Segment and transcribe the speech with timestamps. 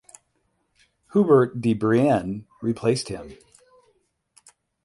[1.13, 3.37] Hubert de Brienne replaced him.